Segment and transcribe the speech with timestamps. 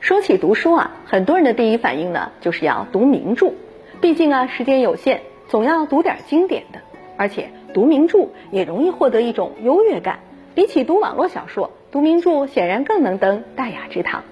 [0.00, 3.52] 说起读书啊，很多人的第一反应呢，就是要读名著。
[4.00, 6.80] 毕竟啊，时间有限，总要读点经典的。
[7.18, 10.20] 而且读名著也容易获得一种优越感，
[10.54, 14.24] 比起读网络小说，读名著显然更能登大雅之堂。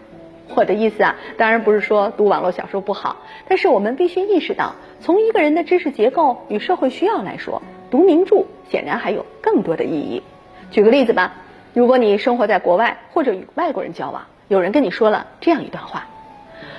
[0.54, 7.60] 我的意思啊，当然不是说读网络小说不好，但是我们必须意识到，从一个人的知识结构与社会需要来说，
[7.90, 10.22] 读名著显然还有更多的意义。
[10.70, 11.34] 举个例子吧，
[11.74, 14.22] 如果你生活在国外或者与外国人交往。
[14.48, 16.06] 有人跟你说了这样一段话，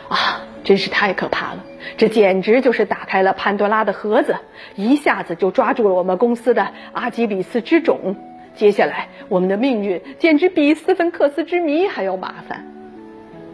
[0.10, 1.64] 啊，真是太可怕了！
[1.98, 4.36] 这简直就是打开了潘多拉的盒子，
[4.76, 8.16] 一下子就抓住了我们公司的阿基里斯之踵。
[8.56, 12.66] 接下来，我们的命运简直比斯芬克斯之谜还要麻烦。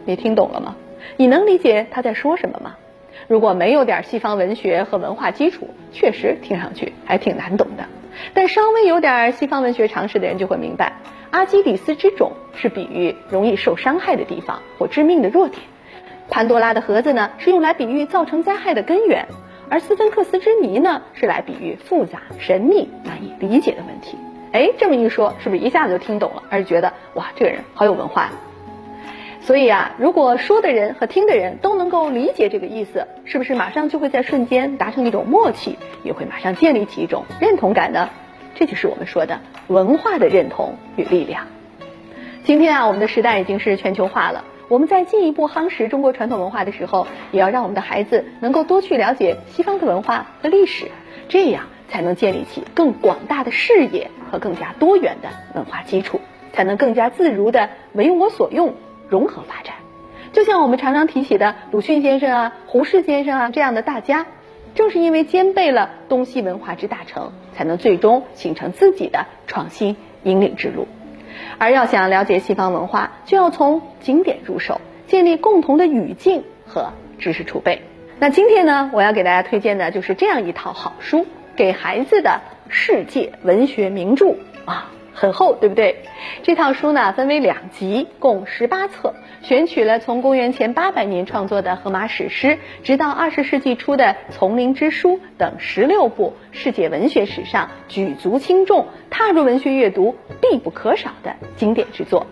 [0.05, 0.75] 你听懂了吗？
[1.17, 2.75] 你能理解他在说什么吗？
[3.27, 7.83] 如果没有点西方文学和文化基础，确实听上去还挺难懂的。
[8.33, 10.93] 但稍微有点西方文学常识的人就会明白。
[11.31, 15.61] 阿基里斯之踵是比喻容易受伤害的地方或致命的弱点，
[16.29, 19.27] 潘多拉的盒子呢是用来比喻造成灾害的根源，
[19.69, 24.17] 而斯芬克斯之谜呢是来比喻复杂、神秘、难以理解的问题。
[24.53, 26.43] 哎，这么一说，是不是一下子就听懂了？
[26.49, 28.29] 而且觉得哇，这个人好有文化。
[29.45, 38.09] 所以啊，如果说的人和听的人都能够理解这个意思，是不是马上就会在瞬间达成一种默契，也会马上建立起一种认同感呢？
[38.55, 41.45] 这就是我们说的文化的认同与力量。
[42.43, 44.43] 今天啊，我们的时代已经是全球化了。
[44.67, 50.87] 我们在进一步夯实中国传统文化的时候，也要让我们的孩子能够多去了解西方的文化和历史，
[51.29, 56.19] 这样才能建立起更广大的视野和更加多元的文化基础，
[56.51, 58.73] 才能更加自如的为我所用，
[59.09, 59.75] 融合发展。
[60.33, 64.25] 就像我们常常提起的鲁迅先生啊、胡适先生啊这样的大家。
[64.73, 70.85] 正是因为兼备了东西文化之大成，才能最终形成自己的创新引领之路。
[71.57, 77.83] 而要想了解西方文化，就要从经典入手，建立共同的语境和知识储备。
[78.19, 84.35] 那今天呢，我要给大家推荐的就是这样一套好书，给孩子的世界文学名著
[84.65, 84.91] 啊。
[85.15, 86.03] 很厚，对不对？
[86.43, 92.47] 这套书呢分为两集，共十八册，选取了从公元前八百年创作的《荷马史诗》，
[92.83, 102.27] 直到二十世纪初的《丛林之书》等十六部世界文学史上举足轻重、踏入文学阅读必不可少的经典之作。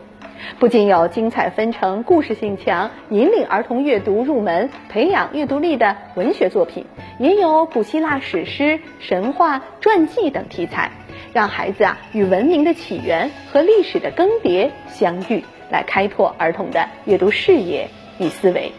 [0.60, 6.86] 不仅有精彩纷呈、故事性强、引领儿童阅读入门、培养阅读力的文学作品，
[7.18, 10.92] 也有古希腊史诗、神话、传记等题材。
[11.34, 17.90] 让孩子啊与文明的起源和历史的更迭相遇，来开拓儿童的阅读视野
[18.20, 18.72] 与思维。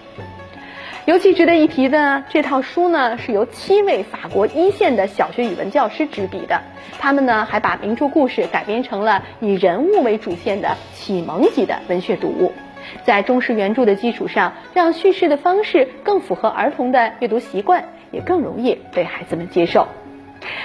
[1.05, 6.63] 尤其值得一提的，这套书呢是由七位法国一线的小学语文教师执笔的，
[6.99, 12.53] 他们呢还把名著故事改编成了以人物为主线的启蒙级的文学读物，
[13.05, 19.87] 在忠实原著的基础上，让叙事的方式更符合儿童的阅读习惯，也更容易被孩子们接受。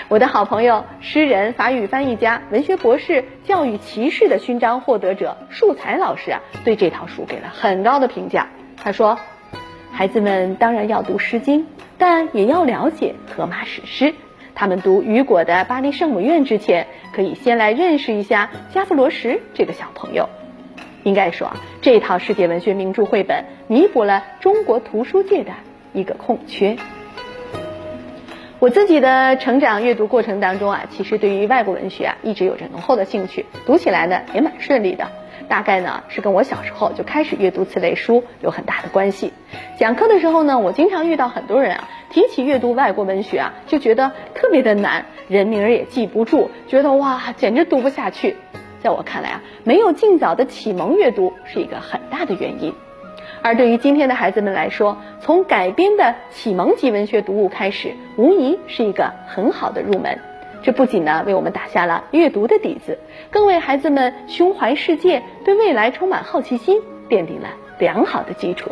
[0.09, 8.47] 我的好朋友、诗人、法语翻译家、文学博士、教育骑士的勋章获得者树才老师啊，对这套书给了很高的评价。
[8.75, 9.19] 他说
[9.93, 11.61] ：“孩子们当然要读《诗经》，
[11.99, 14.05] 但也要了解《荷马史诗》。
[14.55, 20.27] 他们读雨果的《巴黎圣母院》之前，可以先来认识一下加弗罗什这个小朋友。
[21.03, 21.51] 应该说，
[21.83, 25.51] 这套世界文学名著绘本弥补了中国图书界的
[25.93, 26.77] 一个空缺。”
[28.59, 35.07] 我自己的成长阅读过程当中啊，其实对于外国文学啊一直有着浓厚的兴趣，读起来呢也蛮顺利的。
[35.47, 39.31] 大概呢是跟我小时候就开始阅读此类书有很大的关系。
[39.77, 48.35] 讲课的时候呢，我经常遇到很多人啊提起阅读外国文学啊，就觉得特别的难，人名也记不住，觉得哇简直读不下去。
[48.81, 52.73] 在我看来啊，没有尽早的启蒙阅读是一个很大的原因。
[53.41, 60.19] 而对于今天的孩子们来说，从改编的启蒙级文学读物开始，无疑是一个很好的入门。
[60.61, 62.99] 这不仅呢为我们打下了阅读的底子，
[63.31, 67.49] 更为孩子们胸怀世界、对未来充满好奇心奠定了
[67.79, 68.71] 良好的基础。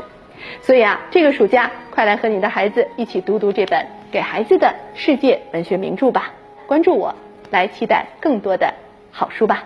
[0.61, 6.33] 所以啊，这个暑假快来和你的孩子一起读读这本给孩子的世界文学名著吧！
[6.65, 7.15] 关注我，
[7.49, 8.73] 来期待更多的
[9.11, 9.63] 好书吧。